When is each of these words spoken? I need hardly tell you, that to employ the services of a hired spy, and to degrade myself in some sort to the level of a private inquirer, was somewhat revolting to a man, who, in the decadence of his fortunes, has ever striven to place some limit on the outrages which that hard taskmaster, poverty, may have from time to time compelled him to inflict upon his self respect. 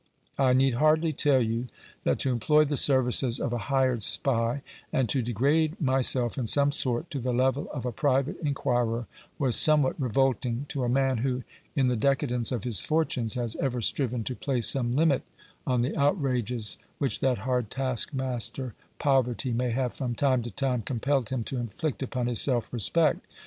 I 0.39 0.53
need 0.53 0.73
hardly 0.73 1.13
tell 1.13 1.43
you, 1.43 1.67
that 2.05 2.17
to 2.21 2.31
employ 2.31 2.65
the 2.65 2.75
services 2.75 3.39
of 3.39 3.53
a 3.53 3.59
hired 3.69 4.01
spy, 4.01 4.63
and 4.91 5.07
to 5.09 5.21
degrade 5.21 5.79
myself 5.79 6.39
in 6.39 6.47
some 6.47 6.71
sort 6.71 7.11
to 7.11 7.19
the 7.19 7.31
level 7.31 7.69
of 7.71 7.85
a 7.85 7.91
private 7.91 8.39
inquirer, 8.39 9.05
was 9.37 9.55
somewhat 9.55 10.01
revolting 10.01 10.65
to 10.69 10.83
a 10.83 10.89
man, 10.89 11.19
who, 11.19 11.43
in 11.75 11.87
the 11.87 11.95
decadence 11.95 12.51
of 12.51 12.63
his 12.63 12.79
fortunes, 12.81 13.35
has 13.35 13.55
ever 13.57 13.79
striven 13.79 14.23
to 14.23 14.35
place 14.35 14.67
some 14.67 14.95
limit 14.95 15.21
on 15.67 15.83
the 15.83 15.95
outrages 15.95 16.79
which 16.97 17.19
that 17.19 17.37
hard 17.37 17.69
taskmaster, 17.69 18.73
poverty, 18.97 19.53
may 19.53 19.69
have 19.69 19.93
from 19.93 20.15
time 20.15 20.41
to 20.41 20.49
time 20.49 20.81
compelled 20.81 21.29
him 21.29 21.43
to 21.43 21.59
inflict 21.59 22.01
upon 22.01 22.25
his 22.25 22.41
self 22.41 22.73
respect. 22.73 23.23